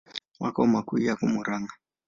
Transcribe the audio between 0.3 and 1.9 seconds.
Makao makuu yako Murang'a.